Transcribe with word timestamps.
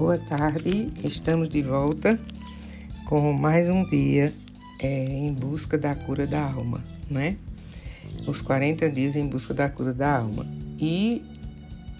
Boa 0.00 0.16
tarde, 0.16 0.92
estamos 1.02 1.48
de 1.48 1.60
volta 1.60 2.20
com 3.04 3.32
mais 3.32 3.68
um 3.68 3.84
dia 3.84 4.32
é, 4.78 5.04
em 5.04 5.32
busca 5.32 5.76
da 5.76 5.92
cura 5.92 6.24
da 6.24 6.40
alma, 6.40 6.84
né? 7.10 7.36
Os 8.24 8.40
40 8.40 8.88
dias 8.90 9.16
em 9.16 9.26
busca 9.26 9.52
da 9.52 9.68
cura 9.68 9.92
da 9.92 10.18
alma. 10.18 10.46
E 10.78 11.20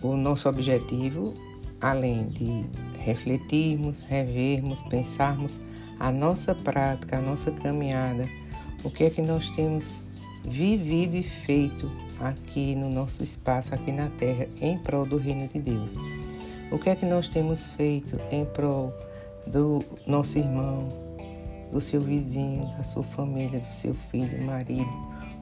o 0.01 0.17
nosso 0.17 0.49
objetivo, 0.49 1.35
além 1.81 2.29
de 2.29 2.65
refletirmos, 3.01 3.99
revermos, 4.03 4.81
pensarmos 4.83 5.61
a 5.99 6.13
nossa 6.13 6.55
prática, 6.55 7.19
a 7.19 7.21
nossa 7.21 7.51
caminhada, 7.51 8.29
o 8.85 8.91
que 8.93 9.05
é 9.05 9.11
que 9.11 9.23
nós 9.23 9.51
temos 9.51 10.05
vivido 10.45 11.17
e 11.17 11.25
feito 11.25 11.91
aqui 12.21 12.77
no 12.77 12.89
nosso 12.89 13.25
espaço, 13.25 13.75
aqui 13.75 13.91
na 13.91 14.09
Terra, 14.11 14.47
em 14.61 14.79
prol 14.79 15.05
do 15.05 15.17
Reino 15.17 15.49
de 15.49 15.59
Deus. 15.59 15.97
O 16.71 16.79
que 16.79 16.91
é 16.91 16.95
que 16.95 17.07
nós 17.07 17.29
temos 17.29 17.71
feito 17.71 18.21
em 18.31 18.45
prol 18.45 18.93
do 19.47 19.83
nosso 20.07 20.39
irmão, 20.39 20.87
do 21.73 21.81
seu 21.81 21.99
vizinho, 21.99 22.67
da 22.77 22.85
sua 22.85 23.03
família, 23.03 23.59
do 23.61 23.73
seu 23.73 23.95
filho, 23.95 24.45
marido? 24.45 24.87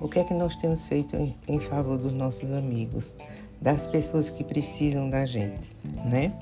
O 0.01 0.09
que 0.09 0.21
é 0.21 0.25
que 0.25 0.35
nós 0.35 0.55
temos 0.57 0.87
feito 0.87 1.17
em, 1.17 1.35
em 1.49 1.59
favor 1.59 1.99
dos 1.99 2.13
nossos 2.13 2.51
amigos, 2.53 3.15
das 3.61 3.89
pessoas 3.89 4.31
que 4.31 4.45
precisam 4.45 5.11
da 5.11 5.27
gente, 5.27 5.75
né? 6.05 6.33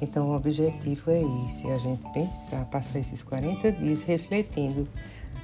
Então, 0.00 0.30
o 0.30 0.36
objetivo 0.36 1.10
é 1.10 1.20
esse: 1.46 1.70
a 1.70 1.76
gente 1.76 2.02
pensar, 2.12 2.64
passar 2.66 3.00
esses 3.00 3.22
40 3.22 3.70
dias 3.72 4.02
refletindo 4.02 4.88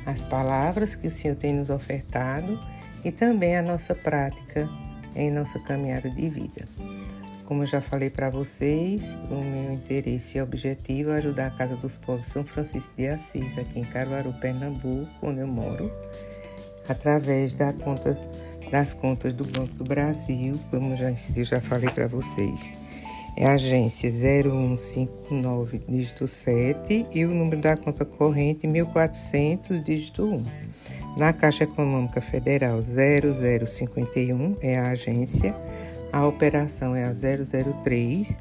as 0.06 0.24
palavras 0.24 0.94
que 0.94 1.06
o 1.06 1.10
Senhor 1.10 1.36
tem 1.36 1.54
nos 1.54 1.68
ofertado 1.68 2.58
e 3.04 3.12
também 3.12 3.56
a 3.56 3.62
nossa 3.62 3.94
prática 3.94 4.68
em 5.14 5.30
nossa 5.30 5.58
caminhada 5.60 6.08
de 6.08 6.28
vida. 6.28 6.66
Como 7.48 7.62
eu 7.62 7.66
já 7.66 7.80
falei 7.80 8.10
para 8.10 8.28
vocês, 8.28 9.16
o 9.30 9.36
meu 9.36 9.72
interesse 9.72 10.36
e 10.36 10.42
objetivo 10.42 11.12
é 11.12 11.16
ajudar 11.16 11.46
a 11.46 11.50
Casa 11.50 11.76
dos 11.76 11.96
Povos 11.96 12.26
São 12.26 12.44
Francisco 12.44 12.92
de 12.94 13.08
Assis, 13.08 13.56
aqui 13.56 13.80
em 13.80 13.84
Caruaru, 13.84 14.34
Pernambuco, 14.34 15.08
onde 15.22 15.40
eu 15.40 15.46
moro, 15.46 15.90
através 16.86 17.54
da 17.54 17.72
conta, 17.72 18.18
das 18.70 18.92
contas 18.92 19.32
do 19.32 19.44
Banco 19.44 19.72
do 19.76 19.84
Brasil, 19.84 20.60
como 20.70 20.94
já, 20.94 21.10
eu 21.10 21.44
já 21.46 21.58
falei 21.58 21.88
para 21.88 22.06
vocês. 22.06 22.74
É 23.34 23.46
a 23.46 23.52
agência 23.52 24.10
0159, 24.10 25.80
dígito 25.88 26.26
7, 26.26 27.06
e 27.14 27.24
o 27.24 27.30
número 27.30 27.62
da 27.62 27.78
conta 27.78 28.04
corrente 28.04 28.66
1400, 28.66 29.82
dígito 29.82 30.22
1. 30.22 30.42
Na 31.16 31.32
Caixa 31.32 31.64
Econômica 31.64 32.20
Federal 32.20 32.78
0051 32.82 34.56
é 34.60 34.78
a 34.78 34.90
agência 34.90 35.54
a 36.12 36.26
operação 36.26 36.94
é 36.94 37.04
a 37.04 37.12
003 37.12 38.36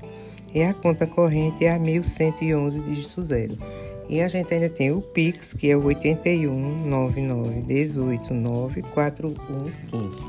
e 0.53 0.63
a 0.63 0.73
conta 0.73 1.05
corrente 1.05 1.65
é 1.65 1.73
a 1.73 1.79
1111 1.79 2.81
dígito 2.81 3.21
0. 3.21 3.57
E 4.09 4.21
a 4.21 4.27
gente 4.27 4.53
ainda 4.53 4.69
tem 4.69 4.91
o 4.91 5.01
Pix, 5.01 5.53
que 5.53 5.69
é 5.69 5.75
o 5.75 5.83
81 5.83 6.87
99 6.87 7.61
18 7.61 8.33
9 8.33 8.81
4115. 8.81 10.23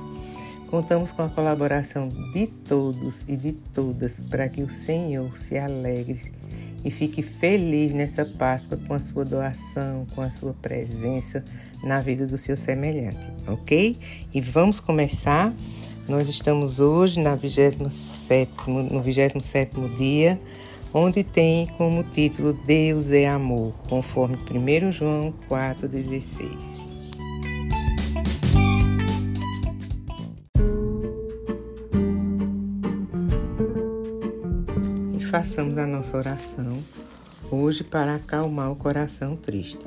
Contamos 0.69 1.13
com 1.13 1.23
a 1.23 1.29
colaboração 1.29 2.09
de 2.33 2.47
todos 2.47 3.25
e 3.27 3.37
de 3.37 3.53
todas 3.53 4.23
para 4.25 4.49
que 4.49 4.63
o 4.63 4.69
Senhor 4.69 5.35
se 5.37 5.57
alegre 5.57 6.33
e 6.85 6.91
fique 6.91 7.23
feliz 7.23 7.93
nessa 7.93 8.25
Páscoa 8.25 8.79
com 8.87 8.95
a 8.95 9.01
sua 9.01 9.25
doação, 9.25 10.07
com 10.15 10.21
a 10.21 10.31
sua 10.31 10.53
presença 10.53 11.45
na 11.83 12.01
vida 12.01 12.27
do 12.27 12.37
seu 12.37 12.57
semelhante, 12.57 13.27
ok? 13.47 13.97
E 14.35 14.41
vamos 14.41 14.79
começar 14.81 15.53
nós 16.09 16.27
estamos 16.27 16.81
hoje 16.81 17.21
na 17.21 17.35
27, 17.35 17.79
no 18.67 19.03
27 19.03 19.79
dia, 19.95 20.41
onde 20.93 21.23
tem 21.23 21.67
como 21.67 22.03
título 22.03 22.55
Deus 22.55 23.13
é 23.13 23.29
Amor, 23.29 23.75
conforme 23.91 24.37
1 24.37 24.91
João 24.91 25.35
4,16. 25.51 26.49
E 35.19 35.25
façamos 35.27 35.77
a 35.77 35.87
nossa 35.87 36.17
oração 36.17 36.83
hoje 37.51 37.85
para 37.85 38.15
acalmar 38.15 38.73
o 38.73 38.77
coração 38.77 39.37
triste. 39.37 39.87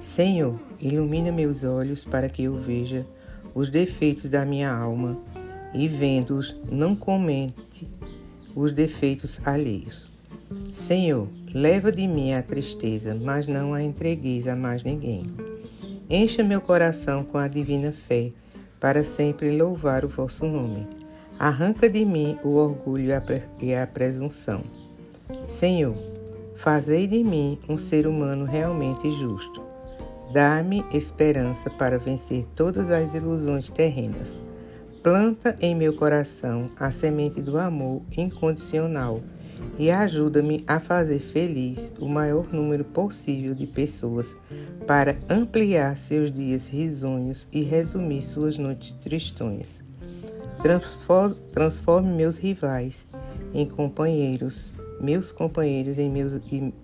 Senhor, 0.00 0.58
ilumina 0.80 1.30
meus 1.30 1.62
olhos 1.62 2.06
para 2.06 2.30
que 2.30 2.44
eu 2.44 2.58
veja 2.58 3.06
os 3.54 3.68
defeitos 3.68 4.30
da 4.30 4.46
minha 4.46 4.72
alma 4.72 5.18
e 5.74 5.86
vendo-os, 5.86 6.54
não 6.70 6.94
comente 6.96 7.88
os 8.54 8.72
defeitos 8.72 9.40
alheios. 9.46 10.08
Senhor, 10.72 11.28
leva 11.52 11.92
de 11.92 12.06
mim 12.06 12.32
a 12.32 12.42
tristeza, 12.42 13.14
mas 13.14 13.46
não 13.46 13.74
a 13.74 13.82
entregueis 13.82 14.48
a 14.48 14.56
mais 14.56 14.82
ninguém. 14.82 15.26
Encha 16.08 16.42
meu 16.42 16.60
coração 16.60 17.22
com 17.22 17.36
a 17.36 17.48
divina 17.48 17.92
fé, 17.92 18.32
para 18.80 19.04
sempre 19.04 19.56
louvar 19.56 20.04
o 20.04 20.08
vosso 20.08 20.46
nome. 20.46 20.86
Arranca 21.38 21.88
de 21.88 22.04
mim 22.04 22.36
o 22.42 22.54
orgulho 22.54 23.10
e 23.60 23.74
a 23.74 23.86
presunção. 23.86 24.62
Senhor, 25.44 25.94
fazei 26.56 27.06
de 27.06 27.22
mim 27.22 27.58
um 27.68 27.76
ser 27.76 28.06
humano 28.06 28.44
realmente 28.44 29.10
justo. 29.10 29.62
Dá-me 30.32 30.84
esperança 30.92 31.70
para 31.70 31.98
vencer 31.98 32.46
todas 32.54 32.90
as 32.90 33.14
ilusões 33.14 33.70
terrenas 33.70 34.40
Planta 35.02 35.56
em 35.60 35.76
meu 35.76 35.94
coração 35.94 36.70
a 36.76 36.90
semente 36.90 37.40
do 37.40 37.56
amor 37.56 38.02
incondicional 38.16 39.22
e 39.78 39.90
ajuda-me 39.90 40.64
a 40.66 40.80
fazer 40.80 41.20
feliz 41.20 41.92
o 42.00 42.08
maior 42.08 42.52
número 42.52 42.84
possível 42.84 43.54
de 43.54 43.66
pessoas 43.66 44.36
para 44.86 45.16
ampliar 45.30 45.96
seus 45.96 46.32
dias 46.32 46.68
risonhos 46.68 47.46
e 47.52 47.62
resumir 47.62 48.22
suas 48.22 48.58
noites 48.58 48.92
tristonhas. 48.92 49.84
Transforme 51.52 52.12
meus 52.12 52.36
rivais 52.36 53.06
em 53.54 53.66
companheiros, 53.66 54.72
meus 55.00 55.30
companheiros 55.30 55.96
em 55.96 56.10
meus, 56.10 56.32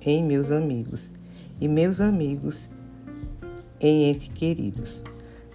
em 0.00 0.22
meus 0.22 0.52
amigos 0.52 1.10
e 1.60 1.66
meus 1.66 2.00
amigos 2.00 2.70
em 3.80 4.10
entes 4.10 4.28
queridos. 4.28 5.02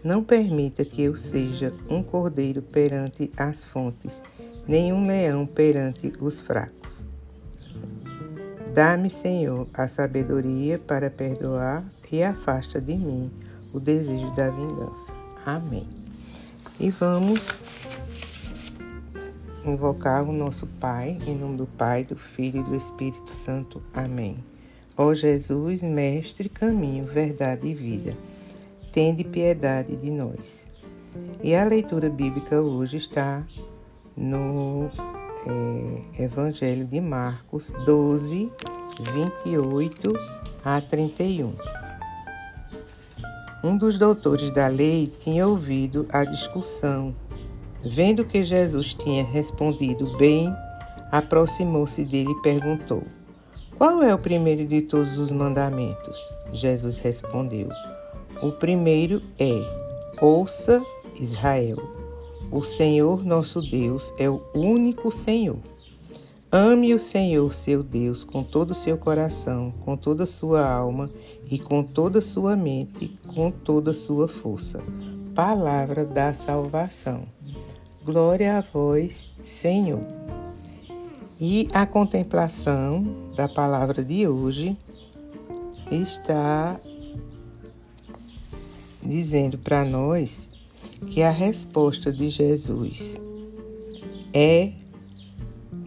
Não 0.04 0.24
permita 0.24 0.86
que 0.86 1.02
eu 1.02 1.18
seja 1.18 1.74
um 1.90 2.02
cordeiro 2.02 2.62
perante 2.62 3.30
as 3.36 3.66
fontes, 3.66 4.24
nem 4.66 4.94
um 4.94 5.06
leão 5.06 5.46
perante 5.46 6.14
os 6.22 6.40
fracos. 6.40 7.06
Dá-me, 8.74 9.10
Senhor, 9.10 9.68
a 9.74 9.90
sabedoria 9.90 10.80
para 10.80 11.10
perdoar 11.10 11.84
e 12.10 12.24
afasta 12.24 12.80
de 12.80 12.96
mim 12.96 13.30
o 13.74 13.80
desejo 13.80 14.34
da 14.36 14.50
vingança. 14.50 15.14
Amém. 15.46 15.86
E 16.80 16.90
vamos 16.90 17.62
invocar 19.66 20.24
o 20.24 20.32
nosso 20.32 20.66
Pai, 20.80 21.18
em 21.28 21.38
nome 21.38 21.58
do 21.58 21.68
Pai, 21.68 22.06
do 22.06 22.16
Filho 22.16 22.62
e 22.62 22.64
do 22.64 22.76
Espírito 22.76 23.34
Santo. 23.34 23.82
Amém. 23.94 24.38
Ó 24.96 25.14
Jesus, 25.14 25.82
Mestre, 25.82 26.48
caminho, 26.48 27.04
verdade 27.04 27.68
e 27.68 27.74
vida 27.74 28.16
tende 28.92 29.24
piedade 29.24 29.96
de 29.96 30.12
nós. 30.12 30.68
E 31.44 31.56
a 31.56 31.64
leitura 31.64 32.10
bíblica 32.10 32.62
hoje 32.62 32.98
está 32.98 33.44
no 34.16 34.90
é, 36.18 36.24
Evangelho 36.24 36.86
de 36.86 37.00
Marcos 37.00 37.72
12, 37.86 38.52
28 39.14 40.14
a 40.64 40.82
31. 40.82 41.54
Um 43.64 43.78
dos 43.78 43.98
doutores 43.98 44.52
da 44.52 44.68
lei 44.68 45.08
tinha 45.20 45.48
ouvido 45.48 46.06
a 46.12 46.24
discussão. 46.24 47.16
Vendo 47.82 48.26
que 48.26 48.44
Jesus 48.44 48.94
tinha 48.94 49.24
respondido 49.24 50.18
bem, 50.18 50.54
aproximou-se 51.12 52.04
dele 52.04 52.32
e 52.32 52.42
perguntou: 52.42 53.04
Qual 53.78 54.04
é 54.04 54.14
o 54.14 54.20
primeiro 54.20 54.66
de 54.66 54.82
todos 54.82 55.18
os 55.18 55.32
mandamentos? 55.32 56.18
Jesus 56.52 57.00
respondeu: 57.00 57.70
o 58.42 58.52
primeiro 58.52 59.22
é: 59.38 59.60
Ouça, 60.22 60.84
Israel. 61.20 61.78
O 62.52 62.64
Senhor 62.64 63.24
nosso 63.24 63.62
Deus 63.62 64.14
é 64.18 64.30
o 64.30 64.42
único 64.56 65.12
Senhor. 65.12 65.60
Ame 66.52 66.96
o 66.96 67.00
Senhor 67.00 67.54
seu 67.54 67.84
Deus 67.84 68.24
com 68.24 68.44
todo 68.44 68.72
o 68.72 68.76
seu 68.76 68.98
coração, 68.98 69.72
com 69.86 69.96
toda 69.96 70.24
a 70.24 70.26
sua 70.26 70.68
alma 70.68 71.08
e 71.50 71.60
com 71.60 71.84
toda 71.84 72.18
a 72.18 72.22
sua 72.24 72.56
mente, 72.56 73.16
com 73.28 73.52
toda 73.52 73.92
a 73.92 73.94
sua 73.94 74.28
força. 74.28 74.80
Palavra 75.36 76.04
da 76.04 76.34
salvação. 76.34 77.26
Glória 78.04 78.58
a 78.58 78.62
vós, 78.62 79.30
Senhor. 79.44 80.02
E 81.40 81.68
a 81.72 81.86
contemplação 81.86 83.06
da 83.36 83.48
palavra 83.48 84.04
de 84.04 84.28
hoje 84.28 84.76
está 85.92 86.80
dizendo 89.04 89.58
para 89.58 89.84
nós 89.86 90.48
que 91.08 91.22
a 91.22 91.32
resposta 91.32 92.12
de 92.12 92.30
Jesus 92.30 93.20
é 94.34 94.72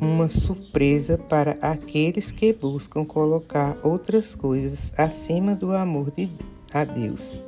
uma 0.00 0.28
surpresa 0.28 1.16
para 1.16 1.52
aqueles 1.60 2.32
que 2.32 2.52
buscam 2.52 3.04
colocar 3.04 3.78
outras 3.84 4.34
coisas 4.34 4.92
acima 4.96 5.54
do 5.54 5.72
amor 5.72 6.10
de, 6.10 6.28
a 6.72 6.84
Deus. 6.84 7.38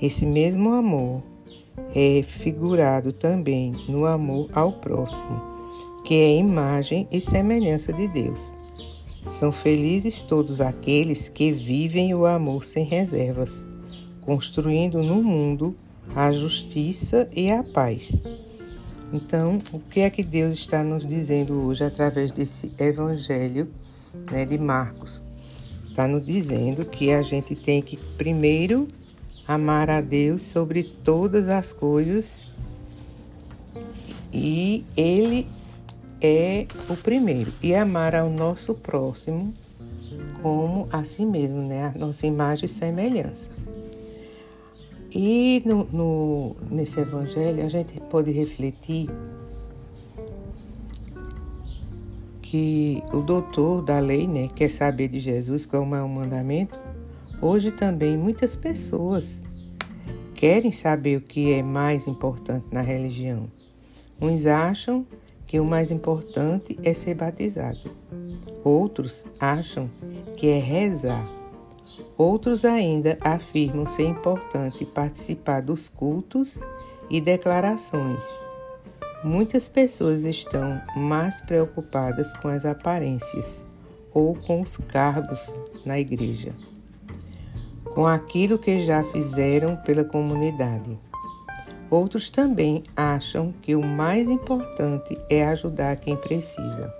Esse 0.00 0.26
mesmo 0.26 0.70
amor 0.72 1.22
é 1.94 2.22
figurado 2.22 3.12
também 3.12 3.72
no 3.88 4.04
amor 4.04 4.50
ao 4.52 4.72
próximo, 4.72 5.40
que 6.04 6.14
é 6.14 6.36
imagem 6.36 7.06
e 7.10 7.20
semelhança 7.20 7.92
de 7.92 8.08
Deus. 8.08 8.52
São 9.26 9.50
felizes 9.50 10.20
todos 10.22 10.60
aqueles 10.60 11.28
que 11.28 11.52
vivem 11.52 12.14
o 12.14 12.26
amor 12.26 12.64
sem 12.64 12.84
reservas, 12.84 13.64
construindo 14.26 15.02
no 15.02 15.22
mundo 15.22 15.74
a 16.14 16.32
justiça 16.32 17.28
e 17.32 17.50
a 17.50 17.62
paz. 17.62 18.12
Então, 19.12 19.58
o 19.72 19.78
que 19.78 20.00
é 20.00 20.10
que 20.10 20.24
Deus 20.24 20.54
está 20.54 20.82
nos 20.82 21.06
dizendo 21.06 21.54
hoje 21.64 21.84
através 21.84 22.32
desse 22.32 22.70
evangelho 22.76 23.68
né, 24.30 24.44
de 24.44 24.58
Marcos? 24.58 25.22
Está 25.88 26.08
nos 26.08 26.26
dizendo 26.26 26.84
que 26.84 27.12
a 27.12 27.22
gente 27.22 27.54
tem 27.54 27.80
que 27.80 27.96
primeiro 28.18 28.88
amar 29.46 29.88
a 29.88 30.00
Deus 30.00 30.42
sobre 30.42 30.82
todas 30.82 31.48
as 31.48 31.72
coisas 31.72 32.48
e 34.32 34.84
Ele 34.96 35.46
é 36.20 36.66
o 36.88 36.96
primeiro. 36.96 37.52
E 37.62 37.74
amar 37.74 38.14
ao 38.14 38.28
nosso 38.28 38.74
próximo 38.74 39.54
como 40.42 40.88
a 40.92 41.04
si 41.04 41.24
mesmo, 41.24 41.62
né? 41.62 41.92
A 41.94 41.98
nossa 41.98 42.26
imagem 42.26 42.66
e 42.66 42.68
semelhança. 42.68 43.55
E 45.18 45.62
no, 45.64 45.84
no, 45.84 46.56
nesse 46.70 47.00
evangelho 47.00 47.64
a 47.64 47.68
gente 47.68 47.98
pode 48.10 48.30
refletir 48.30 49.08
que 52.42 53.02
o 53.10 53.22
doutor 53.22 53.80
da 53.80 53.98
lei 53.98 54.28
né, 54.28 54.50
quer 54.54 54.68
saber 54.68 55.08
de 55.08 55.18
Jesus 55.18 55.64
qual 55.64 55.82
é 55.96 56.02
o 56.02 56.08
mandamento. 56.08 56.78
Hoje 57.40 57.72
também 57.72 58.14
muitas 58.14 58.56
pessoas 58.56 59.42
querem 60.34 60.70
saber 60.70 61.16
o 61.16 61.22
que 61.22 61.50
é 61.50 61.62
mais 61.62 62.06
importante 62.06 62.66
na 62.70 62.82
religião. 62.82 63.50
Uns 64.20 64.46
acham 64.46 65.02
que 65.46 65.58
o 65.58 65.64
mais 65.64 65.90
importante 65.90 66.78
é 66.82 66.92
ser 66.92 67.14
batizado. 67.14 67.90
Outros 68.62 69.24
acham 69.40 69.90
que 70.36 70.46
é 70.46 70.58
rezar. 70.58 71.35
Outros 72.16 72.64
ainda 72.64 73.18
afirmam 73.20 73.86
ser 73.86 74.04
importante 74.04 74.84
participar 74.84 75.60
dos 75.60 75.88
cultos 75.88 76.58
e 77.10 77.20
declarações. 77.20 78.24
Muitas 79.22 79.68
pessoas 79.68 80.24
estão 80.24 80.80
mais 80.94 81.40
preocupadas 81.42 82.32
com 82.34 82.48
as 82.48 82.64
aparências 82.64 83.64
ou 84.12 84.34
com 84.34 84.62
os 84.62 84.76
cargos 84.76 85.54
na 85.84 85.98
igreja, 85.98 86.54
com 87.94 88.06
aquilo 88.06 88.58
que 88.58 88.78
já 88.78 89.04
fizeram 89.04 89.76
pela 89.76 90.04
comunidade. 90.04 90.98
Outros 91.90 92.30
também 92.30 92.84
acham 92.96 93.52
que 93.62 93.74
o 93.76 93.82
mais 93.82 94.26
importante 94.26 95.18
é 95.30 95.46
ajudar 95.46 95.96
quem 95.96 96.16
precisa. 96.16 96.92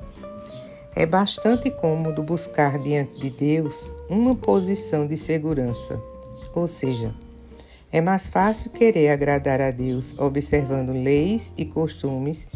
É 0.94 1.04
bastante 1.04 1.70
cômodo 1.70 2.22
buscar 2.22 2.78
diante 2.78 3.20
de 3.20 3.30
Deus 3.30 3.92
uma 4.08 4.34
posição 4.34 5.06
de 5.06 5.16
segurança, 5.16 6.00
ou 6.54 6.66
seja, 6.66 7.14
é 7.90 8.00
mais 8.00 8.26
fácil 8.26 8.70
querer 8.70 9.10
agradar 9.10 9.60
a 9.60 9.70
Deus 9.70 10.18
observando 10.18 10.90
leis 10.90 11.52
e 11.56 11.64
costumes 11.64 12.48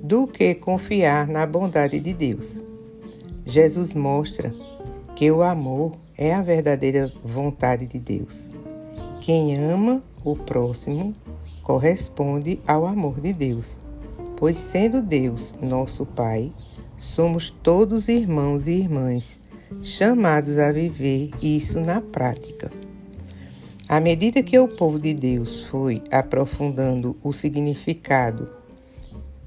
do 0.00 0.26
que 0.26 0.54
confiar 0.54 1.26
na 1.26 1.46
bondade 1.46 1.98
de 1.98 2.12
Deus. 2.12 2.60
Jesus 3.44 3.94
mostra 3.94 4.54
que 5.16 5.30
o 5.30 5.42
amor 5.42 5.92
é 6.16 6.34
a 6.34 6.42
verdadeira 6.42 7.12
vontade 7.24 7.86
de 7.86 7.98
Deus. 7.98 8.50
Quem 9.20 9.56
ama 9.56 10.02
o 10.24 10.36
próximo 10.36 11.14
corresponde 11.62 12.60
ao 12.66 12.86
amor 12.86 13.20
de 13.20 13.32
Deus, 13.32 13.80
pois 14.36 14.56
sendo 14.56 15.02
Deus 15.02 15.54
nosso 15.60 16.06
Pai, 16.06 16.52
Somos 16.98 17.48
todos 17.62 18.08
irmãos 18.08 18.66
e 18.66 18.72
irmãs, 18.72 19.40
chamados 19.82 20.58
a 20.58 20.72
viver 20.72 21.30
isso 21.42 21.80
na 21.80 22.00
prática. 22.00 22.70
À 23.88 24.00
medida 24.00 24.42
que 24.42 24.58
o 24.58 24.68
povo 24.68 24.98
de 24.98 25.14
Deus 25.14 25.64
foi 25.64 26.02
aprofundando 26.10 27.16
o 27.22 27.32
significado 27.32 28.48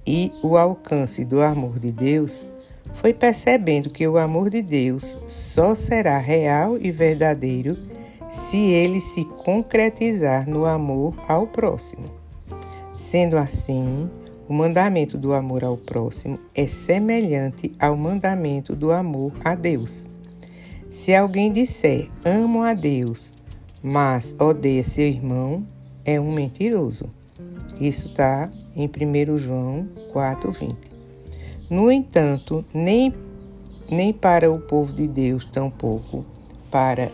e 0.06 0.32
o 0.42 0.58
alcance 0.58 1.24
do 1.24 1.42
amor 1.42 1.78
de 1.80 1.92
Deus, 1.92 2.46
foi 2.96 3.14
percebendo 3.14 3.90
que 3.90 4.08
o 4.08 4.18
amor 4.18 4.50
de 4.50 4.62
Deus 4.62 5.18
só 5.28 5.76
será 5.76 6.18
real 6.18 6.78
e 6.78 6.92
verdadeiro 6.92 7.78
se 8.30 8.58
ele 8.58 9.00
se 9.00 9.26
concretizar 9.26 10.50
no 10.50 10.66
amor 10.66 11.14
ao 11.28 11.46
próximo. 11.46 12.06
Sendo 12.98 13.38
assim, 13.38 14.10
o 14.48 14.54
mandamento 14.54 15.18
do 15.18 15.34
amor 15.34 15.64
ao 15.64 15.78
próximo 15.78 16.40
é 16.56 16.66
semelhante 16.68 17.72
ao 17.80 17.96
mandamento 17.96 18.76
do 18.76 18.92
amor 18.92 19.34
a 19.44 19.54
Deus. 19.54 20.11
Se 20.92 21.16
alguém 21.16 21.54
disser 21.54 22.10
amo 22.26 22.64
a 22.64 22.74
Deus, 22.74 23.34
mas 23.82 24.36
odeia 24.38 24.84
seu 24.84 25.08
irmão, 25.08 25.66
é 26.04 26.20
um 26.20 26.34
mentiroso. 26.34 27.06
Isso 27.80 28.10
está 28.10 28.52
em 28.76 28.88
1 28.90 29.38
João 29.38 29.88
4,20. 30.14 30.76
No 31.70 31.90
entanto, 31.90 32.66
nem, 32.74 33.14
nem 33.90 34.12
para 34.12 34.52
o 34.52 34.60
povo 34.60 34.92
de 34.92 35.08
Deus, 35.08 35.46
tampouco 35.46 36.26
para 36.70 37.10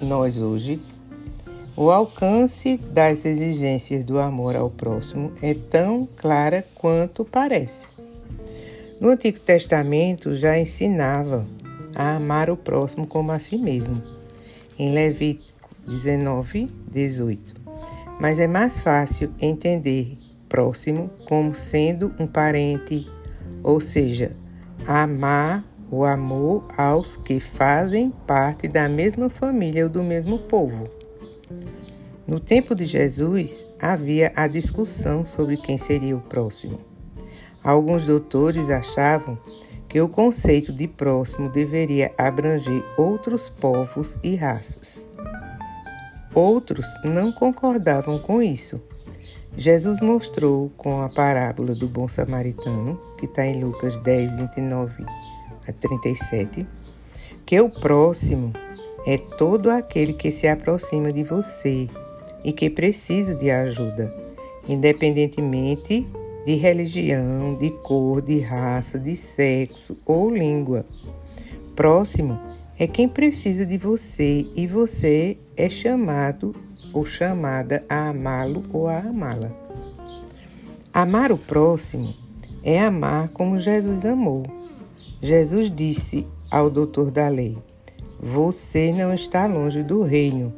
nós 0.00 0.40
hoje, 0.40 0.80
o 1.76 1.90
alcance 1.90 2.76
das 2.76 3.24
exigências 3.24 4.04
do 4.04 4.20
amor 4.20 4.54
ao 4.54 4.70
próximo 4.70 5.32
é 5.42 5.54
tão 5.54 6.08
clara 6.16 6.64
quanto 6.76 7.24
parece. 7.24 7.88
No 9.00 9.10
Antigo 9.10 9.40
Testamento 9.40 10.34
já 10.34 10.56
ensinava 10.56 11.44
a 11.94 12.16
amar 12.16 12.50
o 12.50 12.56
próximo 12.56 13.06
como 13.06 13.32
a 13.32 13.38
si 13.38 13.56
mesmo, 13.56 14.02
em 14.78 14.92
Levítico 14.92 15.70
19, 15.86 16.66
18. 16.90 17.54
Mas 18.20 18.40
é 18.40 18.46
mais 18.46 18.80
fácil 18.80 19.32
entender 19.40 20.16
próximo 20.48 21.10
como 21.26 21.54
sendo 21.54 22.12
um 22.18 22.26
parente, 22.26 23.08
ou 23.62 23.80
seja, 23.80 24.32
amar 24.86 25.64
o 25.90 26.04
amor 26.04 26.64
aos 26.76 27.16
que 27.16 27.40
fazem 27.40 28.10
parte 28.26 28.68
da 28.68 28.88
mesma 28.88 29.28
família 29.28 29.84
ou 29.84 29.90
do 29.90 30.02
mesmo 30.02 30.38
povo. 30.38 30.84
No 32.26 32.38
tempo 32.38 32.74
de 32.74 32.84
Jesus, 32.84 33.66
havia 33.80 34.32
a 34.36 34.46
discussão 34.46 35.24
sobre 35.24 35.56
quem 35.56 35.78
seria 35.78 36.14
o 36.14 36.20
próximo. 36.20 36.78
Alguns 37.64 38.04
doutores 38.04 38.70
achavam 38.70 39.38
que 39.88 40.00
o 40.00 40.08
conceito 40.08 40.72
de 40.72 40.86
próximo 40.86 41.48
deveria 41.48 42.12
abranger 42.18 42.84
outros 42.96 43.48
povos 43.48 44.18
e 44.22 44.36
raças. 44.36 45.08
Outros 46.34 46.86
não 47.02 47.32
concordavam 47.32 48.18
com 48.18 48.42
isso. 48.42 48.80
Jesus 49.56 50.00
mostrou 50.00 50.70
com 50.76 51.00
a 51.02 51.08
parábola 51.08 51.74
do 51.74 51.88
bom 51.88 52.06
samaritano, 52.06 53.00
que 53.16 53.24
está 53.24 53.44
em 53.44 53.64
Lucas 53.64 53.96
10, 53.96 54.36
29 54.36 55.04
a 55.66 55.72
37, 55.72 56.66
que 57.44 57.60
o 57.60 57.68
próximo 57.68 58.52
é 59.06 59.16
todo 59.16 59.70
aquele 59.70 60.12
que 60.12 60.30
se 60.30 60.46
aproxima 60.46 61.12
de 61.12 61.24
você 61.24 61.88
e 62.44 62.52
que 62.52 62.68
precisa 62.68 63.34
de 63.34 63.50
ajuda, 63.50 64.14
independentemente 64.68 66.06
de 66.48 66.54
religião, 66.54 67.54
de 67.56 67.68
cor, 67.68 68.22
de 68.22 68.38
raça, 68.38 68.98
de 68.98 69.14
sexo 69.14 69.98
ou 70.06 70.34
língua. 70.34 70.82
Próximo 71.76 72.40
é 72.78 72.86
quem 72.86 73.06
precisa 73.06 73.66
de 73.66 73.76
você 73.76 74.46
e 74.56 74.66
você 74.66 75.36
é 75.54 75.68
chamado 75.68 76.56
ou 76.90 77.04
chamada 77.04 77.84
a 77.86 78.08
amá-lo 78.08 78.64
ou 78.72 78.88
a 78.88 78.96
amá-la. 78.96 79.50
Amar 80.90 81.30
o 81.30 81.36
próximo 81.36 82.14
é 82.62 82.80
amar 82.80 83.28
como 83.28 83.58
Jesus 83.58 84.06
amou. 84.06 84.42
Jesus 85.20 85.70
disse 85.70 86.26
ao 86.50 86.70
doutor 86.70 87.10
da 87.10 87.28
lei: 87.28 87.58
Você 88.18 88.90
não 88.90 89.12
está 89.12 89.44
longe 89.44 89.82
do 89.82 90.02
reino 90.02 90.50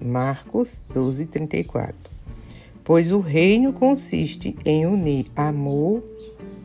Marcos 0.00 0.80
12, 0.94 1.26
34. 1.26 2.15
Pois 2.86 3.10
o 3.10 3.18
reino 3.18 3.72
consiste 3.72 4.56
em 4.64 4.86
unir 4.86 5.26
amor 5.34 6.04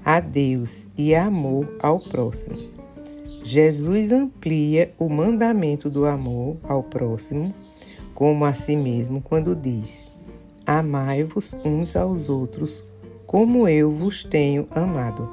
a 0.06 0.20
Deus 0.20 0.88
e 0.96 1.16
amor 1.16 1.68
ao 1.82 2.00
próximo. 2.00 2.60
Jesus 3.44 4.12
amplia 4.12 4.94
o 5.00 5.10
mandamento 5.10 5.90
do 5.90 6.06
amor 6.06 6.58
ao 6.62 6.84
próximo 6.84 7.52
como 8.14 8.46
a 8.46 8.54
si 8.54 8.76
mesmo 8.76 9.20
quando 9.20 9.56
diz: 9.56 10.06
Amai-vos 10.64 11.56
uns 11.66 11.96
aos 11.96 12.30
outros, 12.30 12.84
como 13.26 13.68
eu 13.68 13.90
vos 13.90 14.24
tenho 14.24 14.68
amado. 14.70 15.28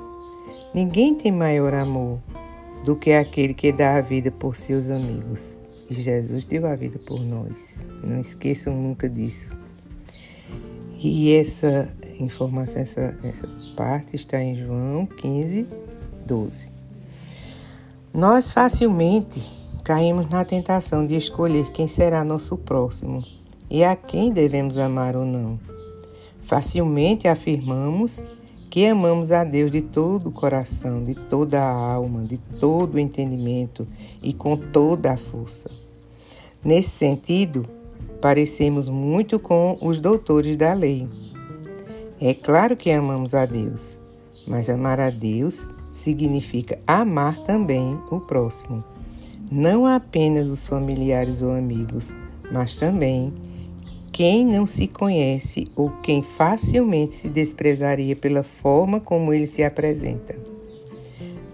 Ninguém 0.72 1.14
tem 1.14 1.30
maior 1.30 1.74
amor 1.74 2.18
do 2.82 2.96
que 2.96 3.12
aquele 3.12 3.52
que 3.52 3.72
dá 3.72 3.96
a 3.96 4.00
vida 4.00 4.30
por 4.30 4.56
seus 4.56 4.88
amigos. 4.88 5.58
E 5.90 5.92
Jesus 5.92 6.44
deu 6.44 6.66
a 6.66 6.74
vida 6.74 6.98
por 6.98 7.20
nós. 7.20 7.78
Não 8.02 8.18
esqueçam 8.20 8.74
nunca 8.74 9.06
disso. 9.06 9.67
E 11.00 11.32
essa 11.32 11.88
informação, 12.18 12.82
essa, 12.82 13.16
essa 13.22 13.48
parte 13.76 14.16
está 14.16 14.42
em 14.42 14.56
João 14.56 15.06
15, 15.06 15.66
12. 16.26 16.68
Nós 18.12 18.50
facilmente 18.50 19.40
caímos 19.84 20.28
na 20.28 20.44
tentação 20.44 21.06
de 21.06 21.14
escolher 21.14 21.70
quem 21.70 21.86
será 21.86 22.24
nosso 22.24 22.56
próximo 22.56 23.24
e 23.70 23.84
a 23.84 23.94
quem 23.94 24.32
devemos 24.32 24.76
amar 24.76 25.14
ou 25.14 25.24
não. 25.24 25.60
Facilmente 26.42 27.28
afirmamos 27.28 28.24
que 28.68 28.84
amamos 28.84 29.30
a 29.30 29.44
Deus 29.44 29.70
de 29.70 29.82
todo 29.82 30.30
o 30.30 30.32
coração, 30.32 31.04
de 31.04 31.14
toda 31.14 31.60
a 31.60 31.70
alma, 31.70 32.24
de 32.24 32.38
todo 32.58 32.96
o 32.96 32.98
entendimento 32.98 33.86
e 34.20 34.32
com 34.32 34.56
toda 34.56 35.12
a 35.12 35.16
força. 35.16 35.70
Nesse 36.64 36.90
sentido, 36.90 37.64
parecemos 38.20 38.88
muito 38.88 39.38
com 39.38 39.78
os 39.80 39.98
doutores 39.98 40.56
da 40.56 40.72
lei. 40.72 41.08
É 42.20 42.34
claro 42.34 42.76
que 42.76 42.90
amamos 42.90 43.34
a 43.34 43.46
Deus, 43.46 44.00
mas 44.46 44.68
amar 44.68 44.98
a 44.98 45.10
Deus 45.10 45.68
significa 45.92 46.78
amar 46.86 47.38
também 47.44 47.98
o 48.10 48.20
próximo, 48.20 48.82
não 49.50 49.86
apenas 49.86 50.48
os 50.48 50.66
familiares 50.66 51.42
ou 51.42 51.52
amigos, 51.52 52.14
mas 52.50 52.74
também 52.74 53.32
quem 54.12 54.44
não 54.44 54.66
se 54.66 54.88
conhece 54.88 55.68
ou 55.76 55.90
quem 56.02 56.22
facilmente 56.22 57.14
se 57.14 57.28
desprezaria 57.28 58.16
pela 58.16 58.42
forma 58.42 58.98
como 59.00 59.32
ele 59.32 59.46
se 59.46 59.62
apresenta. 59.62 60.34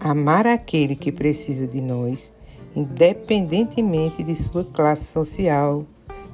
Amar 0.00 0.46
aquele 0.46 0.96
que 0.96 1.12
precisa 1.12 1.66
de 1.66 1.80
nós, 1.80 2.32
independentemente 2.74 4.22
de 4.22 4.34
sua 4.34 4.64
classe 4.64 5.04
social, 5.04 5.84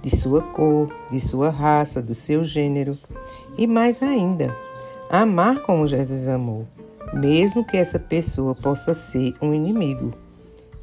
de 0.03 0.15
sua 0.15 0.43
cor, 0.43 0.89
de 1.11 1.21
sua 1.21 1.51
raça, 1.51 2.01
do 2.01 2.15
seu 2.15 2.45
gênero, 2.45 2.99
e 3.59 3.67
mais 3.67 4.03
ainda, 4.03 4.57
amar 5.11 5.63
como 5.63 5.87
Jesus 5.87 6.29
amou, 6.29 6.67
mesmo 7.13 7.65
que 7.65 7.77
essa 7.77 7.99
pessoa 7.99 8.55
possa 8.55 8.95
ser 8.95 9.35
um 9.43 9.53
inimigo. 9.53 10.13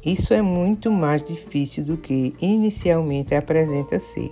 Isso 0.04 0.32
é 0.32 0.40
muito 0.40 0.90
mais 0.90 1.22
difícil 1.22 1.84
do 1.84 1.96
que 1.96 2.34
inicialmente 2.40 3.34
apresenta 3.34 3.98
ser. 3.98 4.30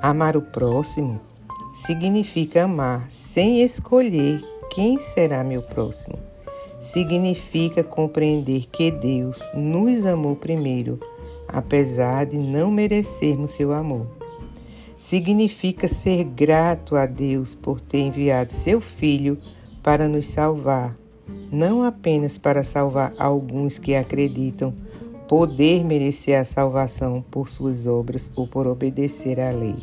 Amar 0.00 0.36
o 0.36 0.42
próximo 0.42 1.20
significa 1.74 2.64
amar 2.64 3.06
sem 3.10 3.62
escolher 3.62 4.42
quem 4.70 4.98
será 4.98 5.42
meu 5.42 5.62
próximo. 5.62 6.18
Significa 6.80 7.84
compreender 7.84 8.66
que 8.70 8.90
Deus 8.90 9.38
nos 9.54 10.04
amou 10.04 10.34
primeiro, 10.34 10.98
apesar 11.52 12.26
de 12.26 12.38
não 12.38 12.70
merecermos 12.70 13.52
seu 13.52 13.72
amor. 13.72 14.06
Significa 14.98 15.88
ser 15.88 16.24
grato 16.24 16.96
a 16.96 17.06
Deus 17.06 17.54
por 17.54 17.80
ter 17.80 17.98
enviado 17.98 18.52
seu 18.52 18.80
Filho 18.80 19.36
para 19.82 20.08
nos 20.08 20.26
salvar, 20.26 20.96
não 21.50 21.82
apenas 21.82 22.38
para 22.38 22.62
salvar 22.62 23.12
alguns 23.18 23.78
que 23.78 23.94
acreditam 23.94 24.72
poder 25.28 25.84
merecer 25.84 26.38
a 26.38 26.44
salvação 26.44 27.24
por 27.30 27.48
suas 27.48 27.86
obras 27.86 28.30
ou 28.36 28.46
por 28.46 28.66
obedecer 28.66 29.40
à 29.40 29.50
lei. 29.50 29.76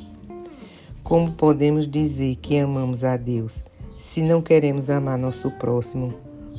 Como 1.04 1.32
podemos 1.32 1.90
dizer 1.90 2.36
que 2.36 2.58
amamos 2.58 3.04
a 3.04 3.18
Deus 3.18 3.64
se 3.98 4.22
não 4.22 4.42
queremos 4.42 4.90
amar 4.90 5.18
nosso 5.18 5.52
próximo, 5.52 6.14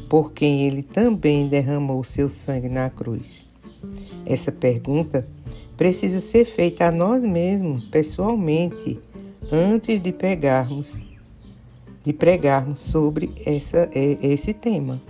por 0.08 0.32
quem 0.32 0.66
ele 0.66 0.82
também 0.82 1.48
derramou 1.48 2.04
seu 2.04 2.28
sangue 2.28 2.68
na 2.68 2.90
cruz? 2.90 3.49
Essa 4.26 4.52
pergunta 4.52 5.26
precisa 5.76 6.20
ser 6.20 6.44
feita 6.44 6.86
a 6.86 6.90
nós 6.90 7.22
mesmos, 7.22 7.84
pessoalmente, 7.84 8.98
antes 9.50 10.00
de 10.00 10.12
pegarmos 10.12 11.02
de 12.02 12.12
pregarmos 12.12 12.80
sobre 12.80 13.32
essa, 13.44 13.88
esse 13.94 14.54
tema. 14.54 15.00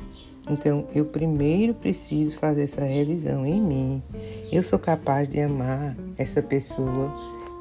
Então, 0.49 0.87
eu 0.95 1.05
primeiro 1.05 1.75
preciso 1.75 2.37
fazer 2.39 2.63
essa 2.63 2.85
revisão 2.85 3.47
em 3.47 3.61
mim. 3.61 4.03
Eu 4.51 4.63
sou 4.65 4.79
capaz 4.79 5.29
de 5.29 5.41
amar 5.41 5.97
essa 6.19 6.43
pessoa 6.43 7.13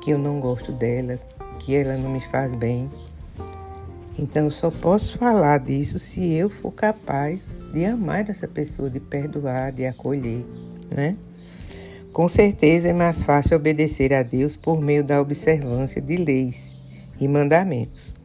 que 0.02 0.12
eu 0.12 0.18
não 0.18 0.40
gosto 0.40 0.72
dela, 0.72 1.20
que 1.60 1.76
ela 1.76 1.96
não 1.98 2.10
me 2.10 2.22
faz 2.22 2.56
bem. 2.56 2.90
Então, 4.18 4.46
eu 4.46 4.52
só 4.52 4.72
posso 4.72 5.18
falar 5.18 5.60
disso 5.60 6.00
se 6.00 6.34
eu 6.34 6.50
for 6.50 6.72
capaz 6.72 7.60
de 7.72 7.86
amar 7.86 8.28
essa 8.30 8.48
pessoa, 8.48 8.90
de 8.90 9.00
perdoar, 9.00 9.72
de 9.72 9.86
acolher, 9.86 10.44
né? 10.90 11.16
Com 12.12 12.28
certeza 12.28 12.90
é 12.90 12.94
mais 12.94 13.24
fácil 13.24 13.56
obedecer 13.56 14.14
a 14.14 14.24
Deus 14.24 14.56
por 14.56 14.82
meio 14.82 15.04
da 15.04 15.22
observância 15.22 16.02
de 16.02 16.18
leis 16.18 16.76
e 17.20 17.28
mandamentos. 17.28 18.16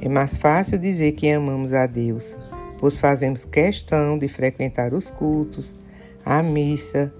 É 0.00 0.08
mais 0.08 0.36
fácil 0.36 0.78
dizer 0.78 1.12
que 1.12 1.30
amamos 1.30 1.72
a 1.72 1.86
Deus, 1.86 2.38
pois 2.78 2.96
fazemos 2.96 3.44
questão 3.44 4.18
de 4.18 4.28
frequentar 4.28 4.94
os 4.94 5.10
cultos, 5.10 5.76
a 6.24 6.42
missa, 6.42 7.12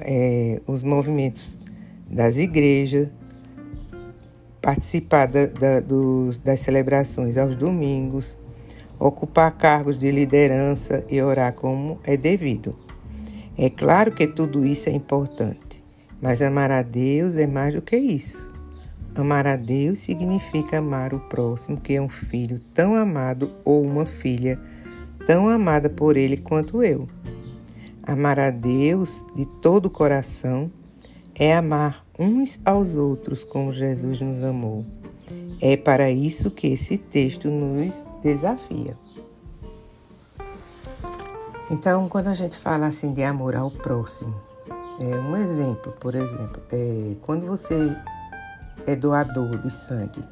é, 0.00 0.60
os 0.66 0.82
movimentos 0.82 1.58
das 2.08 2.36
igrejas, 2.36 3.08
participar 4.60 5.26
da, 5.26 5.46
da, 5.46 5.80
do, 5.80 6.30
das 6.44 6.60
celebrações 6.60 7.36
aos 7.36 7.54
domingos, 7.54 8.36
ocupar 8.98 9.52
cargos 9.52 9.98
de 9.98 10.10
liderança 10.10 11.04
e 11.10 11.20
orar 11.20 11.52
como 11.52 11.98
é 12.04 12.16
devido. 12.16 12.83
É 13.56 13.70
claro 13.70 14.10
que 14.10 14.26
tudo 14.26 14.66
isso 14.66 14.88
é 14.88 14.92
importante, 14.92 15.82
mas 16.20 16.42
amar 16.42 16.72
a 16.72 16.82
Deus 16.82 17.36
é 17.36 17.46
mais 17.46 17.72
do 17.72 17.80
que 17.80 17.96
isso. 17.96 18.52
Amar 19.14 19.46
a 19.46 19.54
Deus 19.54 20.00
significa 20.00 20.78
amar 20.78 21.14
o 21.14 21.20
próximo, 21.20 21.80
que 21.80 21.94
é 21.94 22.02
um 22.02 22.08
filho 22.08 22.58
tão 22.74 22.96
amado 22.96 23.52
ou 23.64 23.84
uma 23.84 24.04
filha 24.04 24.60
tão 25.24 25.48
amada 25.48 25.88
por 25.88 26.16
ele 26.16 26.36
quanto 26.36 26.82
eu. 26.82 27.08
Amar 28.02 28.40
a 28.40 28.50
Deus 28.50 29.24
de 29.36 29.46
todo 29.62 29.86
o 29.86 29.90
coração 29.90 30.68
é 31.32 31.54
amar 31.54 32.04
uns 32.18 32.60
aos 32.64 32.96
outros 32.96 33.44
como 33.44 33.72
Jesus 33.72 34.20
nos 34.20 34.42
amou. 34.42 34.84
É 35.60 35.76
para 35.76 36.10
isso 36.10 36.50
que 36.50 36.66
esse 36.66 36.98
texto 36.98 37.48
nos 37.48 38.04
desafia. 38.20 38.96
Então, 41.70 42.08
quando 42.08 42.28
a 42.28 42.34
gente 42.34 42.58
fala 42.58 42.86
assim 42.86 43.12
de 43.12 43.22
amor 43.22 43.56
ao 43.56 43.70
próximo, 43.70 44.34
é 45.00 45.16
um 45.16 45.36
exemplo, 45.36 45.92
por 45.98 46.14
exemplo, 46.14 46.62
é 46.70 47.14
quando 47.22 47.46
você 47.46 47.96
é 48.86 48.94
doador 48.94 49.56
de 49.58 49.70
sangue, 49.70 50.22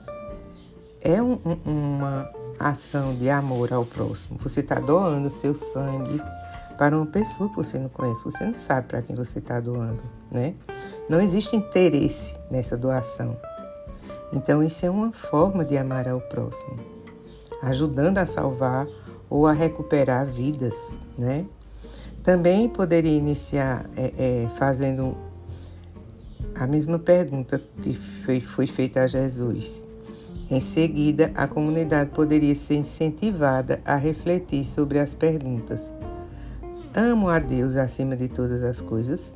é 1.01 1.23
um, 1.23 1.39
uma 1.65 2.31
ação 2.59 3.15
de 3.15 3.31
amor 3.31 3.73
ao 3.73 3.85
próximo. 3.85 4.39
Você 4.41 4.61
está 4.61 4.77
doando 4.77 5.31
seu 5.31 5.55
sangue 5.55 6.23
para 6.77 6.97
uma 6.97 7.07
pessoa 7.07 7.49
que 7.49 7.57
você 7.57 7.79
não 7.79 7.89
conhece, 7.89 8.23
você 8.23 8.45
não 8.45 8.55
sabe 8.55 8.89
para 8.89 9.01
quem 9.01 9.17
você 9.17 9.39
está 9.39 9.59
doando, 9.59 10.03
né? 10.31 10.55
Não 11.09 11.21
existe 11.21 11.57
interesse 11.57 12.37
nessa 12.51 12.77
doação. 12.77 13.37
Então, 14.33 14.63
isso 14.63 14.85
é 14.85 14.91
uma 14.91 15.13
forma 15.13 15.65
de 15.65 15.77
amar 15.77 16.07
ao 16.07 16.21
próximo, 16.21 16.79
ajudando 17.63 18.19
a 18.19 18.27
salvar 18.27 18.87
ou 19.33 19.47
a 19.47 19.53
recuperar 19.55 20.27
vidas, 20.27 20.95
né? 21.17 21.47
Também 22.23 22.69
poderia 22.69 23.17
iniciar 23.17 23.89
é, 23.97 24.13
é, 24.19 24.49
fazendo 24.59 25.17
a 26.55 26.67
mesma 26.67 26.99
pergunta 26.99 27.59
que 27.83 27.95
foi, 27.95 28.43
foi 28.43 28.67
feita 28.67 29.01
a 29.01 29.07
Jesus. 29.07 29.83
Em 30.51 30.61
seguida, 30.61 31.33
a 31.35 31.49
comunidade 31.49 32.11
poderia 32.11 32.55
ser 32.55 32.75
incentivada 32.75 33.81
a 33.87 33.97
refletir 33.97 34.67
sobre 34.67 34.99
as 34.99 35.15
perguntas: 35.15 35.91
Amo 36.95 37.31
a 37.31 37.39
Deus 37.39 37.79
acima 37.79 38.15
de 38.15 38.29
todas 38.29 38.63
as 38.63 38.83
coisas? 38.83 39.33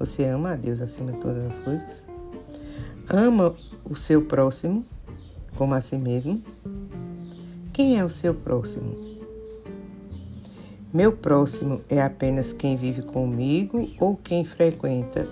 Você 0.00 0.24
ama 0.24 0.54
a 0.54 0.56
Deus 0.56 0.80
acima 0.80 1.12
de 1.12 1.18
todas 1.18 1.46
as 1.46 1.60
coisas? 1.60 2.02
Ama 3.08 3.54
o 3.88 3.94
seu 3.94 4.22
próximo 4.22 4.84
como 5.56 5.74
a 5.74 5.80
si 5.80 5.96
mesmo? 5.96 6.42
Quem 7.72 8.00
é 8.00 8.04
o 8.04 8.10
seu 8.10 8.34
próximo? 8.34 9.11
Meu 10.92 11.10
próximo 11.10 11.80
é 11.88 12.02
apenas 12.02 12.52
quem 12.52 12.76
vive 12.76 13.00
comigo 13.00 13.88
ou 13.98 14.14
quem 14.14 14.44
frequenta 14.44 15.26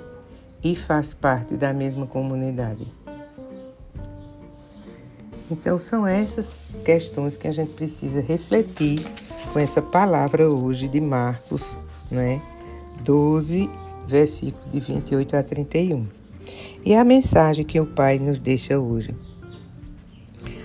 e 0.64 0.74
faz 0.74 1.12
parte 1.12 1.54
da 1.54 1.70
mesma 1.70 2.06
comunidade? 2.06 2.88
Então, 5.50 5.78
são 5.78 6.06
essas 6.06 6.64
questões 6.82 7.36
que 7.36 7.46
a 7.46 7.50
gente 7.50 7.72
precisa 7.72 8.22
refletir 8.22 9.04
com 9.52 9.58
essa 9.58 9.82
palavra 9.82 10.48
hoje 10.48 10.88
de 10.88 10.98
Marcos, 10.98 11.78
né? 12.10 12.40
12, 13.04 13.68
versículos 14.08 14.72
de 14.72 14.80
28 14.80 15.36
a 15.36 15.42
31. 15.42 16.06
E 16.86 16.94
a 16.94 17.04
mensagem 17.04 17.66
que 17.66 17.78
o 17.78 17.84
Pai 17.84 18.18
nos 18.18 18.38
deixa 18.38 18.78
hoje. 18.78 19.14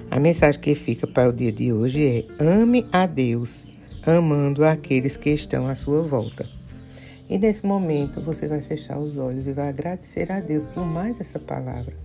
A 0.09 0.21
mensagem 0.21 0.61
que 0.61 0.73
fica 0.73 1.05
para 1.05 1.27
o 1.27 1.33
dia 1.33 1.51
de 1.51 1.73
hoje 1.73 2.05
é: 2.05 2.25
ame 2.41 2.87
a 2.93 3.05
Deus 3.05 3.67
amando 4.07 4.63
aqueles 4.63 5.17
que 5.17 5.31
estão 5.31 5.67
à 5.67 5.75
sua 5.75 6.01
volta. 6.01 6.47
E 7.27 7.38
nesse 7.38 7.65
momento 7.65 8.21
você 8.21 8.47
vai 8.47 8.62
fechar 8.62 9.00
os 9.00 9.17
olhos 9.17 9.47
e 9.47 9.51
vai 9.51 9.69
agradecer 9.69 10.31
a 10.31 10.39
Deus 10.39 10.67
por 10.67 10.85
mais 10.85 11.19
essa 11.19 11.39
palavra, 11.39 11.95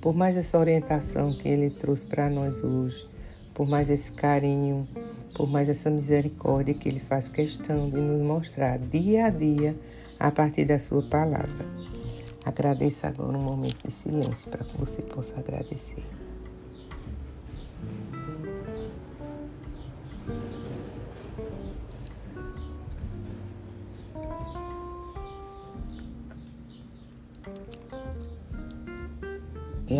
por 0.00 0.14
mais 0.14 0.36
essa 0.36 0.58
orientação 0.58 1.32
que 1.32 1.48
Ele 1.48 1.70
trouxe 1.70 2.06
para 2.06 2.28
nós 2.28 2.62
hoje, 2.62 3.08
por 3.54 3.66
mais 3.66 3.88
esse 3.88 4.12
carinho, 4.12 4.86
por 5.34 5.48
mais 5.48 5.68
essa 5.68 5.90
misericórdia 5.90 6.74
que 6.74 6.88
Ele 6.88 7.00
faz 7.00 7.28
questão 7.28 7.88
de 7.88 8.00
nos 8.00 8.20
mostrar 8.20 8.78
dia 8.78 9.26
a 9.26 9.30
dia 9.30 9.74
a 10.20 10.30
partir 10.30 10.66
da 10.66 10.78
Sua 10.78 11.02
palavra. 11.02 11.64
Agradeça 12.44 13.08
agora 13.08 13.36
um 13.36 13.42
momento 13.42 13.86
de 13.86 13.92
silêncio 13.92 14.48
para 14.50 14.62
que 14.62 14.76
você 14.76 15.02
possa 15.02 15.34
agradecer. 15.38 16.15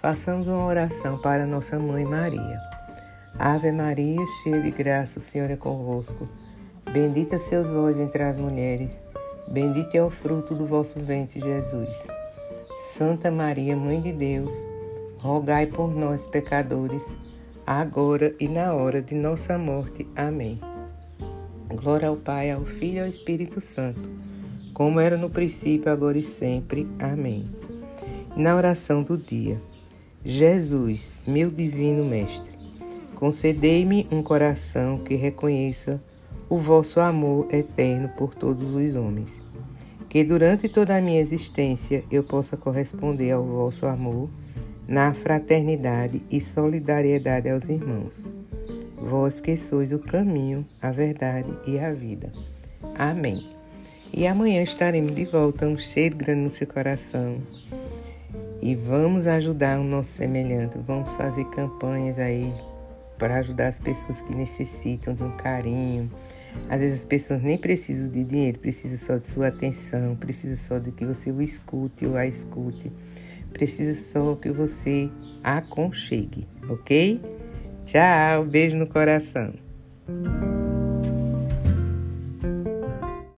Façamos 0.00 0.48
uma 0.48 0.64
oração 0.64 1.18
para 1.18 1.44
nossa 1.44 1.78
mãe 1.78 2.06
Maria. 2.06 2.58
Ave 3.38 3.70
Maria, 3.70 4.18
cheia 4.42 4.58
de 4.58 4.70
graça, 4.70 5.18
o 5.18 5.22
Senhor 5.22 5.50
é 5.50 5.56
convosco. 5.56 6.26
Bendita 6.90 7.36
seus 7.36 7.70
vós 7.70 7.98
entre 7.98 8.22
as 8.22 8.38
mulheres, 8.38 8.98
bendito 9.46 9.94
é 9.94 10.02
o 10.02 10.08
fruto 10.08 10.54
do 10.54 10.64
vosso 10.64 10.98
ventre, 11.00 11.38
Jesus. 11.38 12.06
Santa 12.80 13.30
Maria, 13.30 13.76
Mãe 13.76 14.00
de 14.00 14.10
Deus, 14.10 14.50
rogai 15.18 15.66
por 15.66 15.94
nós, 15.94 16.26
pecadores, 16.26 17.14
agora 17.66 18.34
e 18.40 18.48
na 18.48 18.72
hora 18.72 19.02
de 19.02 19.14
nossa 19.14 19.58
morte. 19.58 20.08
Amém. 20.16 20.58
Glória 21.68 22.08
ao 22.08 22.16
Pai, 22.16 22.50
ao 22.50 22.64
Filho 22.64 22.96
e 22.96 23.00
ao 23.00 23.06
Espírito 23.06 23.60
Santo, 23.60 24.08
como 24.72 24.98
era 24.98 25.18
no 25.18 25.28
princípio, 25.28 25.92
agora 25.92 26.16
e 26.16 26.22
sempre. 26.22 26.88
Amém. 26.98 27.50
Na 28.34 28.56
oração 28.56 29.02
do 29.02 29.18
dia. 29.18 29.60
Jesus, 30.22 31.18
meu 31.26 31.50
divino 31.50 32.04
Mestre, 32.04 32.52
concedei-me 33.14 34.06
um 34.12 34.22
coração 34.22 34.98
que 34.98 35.14
reconheça 35.14 35.98
o 36.46 36.58
vosso 36.58 37.00
amor 37.00 37.48
eterno 37.50 38.10
por 38.10 38.34
todos 38.34 38.74
os 38.74 38.94
homens. 38.94 39.40
Que 40.10 40.22
durante 40.22 40.68
toda 40.68 40.94
a 40.94 41.00
minha 41.00 41.22
existência 41.22 42.04
eu 42.10 42.22
possa 42.22 42.54
corresponder 42.54 43.30
ao 43.30 43.42
vosso 43.42 43.86
amor 43.86 44.28
na 44.86 45.14
fraternidade 45.14 46.22
e 46.30 46.38
solidariedade 46.38 47.48
aos 47.48 47.70
irmãos. 47.70 48.26
Vós 48.98 49.40
que 49.40 49.56
sois 49.56 49.90
o 49.90 49.98
caminho, 49.98 50.66
a 50.82 50.90
verdade 50.90 51.50
e 51.66 51.78
a 51.78 51.94
vida. 51.94 52.30
Amém. 52.94 53.48
E 54.12 54.26
amanhã 54.26 54.62
estaremos 54.62 55.14
de 55.14 55.24
volta, 55.24 55.66
um 55.66 55.78
cheiro 55.78 56.16
grande 56.16 56.42
no 56.42 56.50
seu 56.50 56.66
coração 56.66 57.38
e 58.62 58.74
vamos 58.74 59.26
ajudar 59.26 59.78
o 59.80 59.84
nosso 59.84 60.10
semelhante. 60.10 60.78
Vamos 60.86 61.12
fazer 61.12 61.44
campanhas 61.46 62.18
aí 62.18 62.52
para 63.18 63.36
ajudar 63.36 63.68
as 63.68 63.78
pessoas 63.78 64.20
que 64.22 64.34
necessitam 64.34 65.14
de 65.14 65.22
um 65.22 65.36
carinho. 65.36 66.10
Às 66.68 66.80
vezes 66.80 67.00
as 67.00 67.04
pessoas 67.04 67.42
nem 67.42 67.56
precisam 67.56 68.08
de 68.08 68.24
dinheiro, 68.24 68.58
precisam 68.58 68.98
só 68.98 69.16
de 69.16 69.28
sua 69.28 69.48
atenção, 69.48 70.16
precisam 70.16 70.56
só 70.56 70.78
de 70.78 70.90
que 70.90 71.04
você 71.04 71.30
o 71.30 71.40
escute 71.40 72.06
ou 72.06 72.16
a 72.16 72.26
escute. 72.26 72.90
Precisa 73.52 73.94
só 73.94 74.34
que 74.36 74.50
você 74.50 75.10
a 75.42 75.58
aconchegue, 75.58 76.46
ok? 76.68 77.20
Tchau, 77.84 78.44
beijo 78.44 78.76
no 78.76 78.86
coração. 78.86 79.52